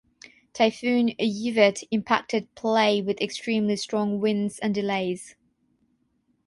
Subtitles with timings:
[0.53, 5.35] Typhoon Yvette impacted play with extremely strong winds and delays.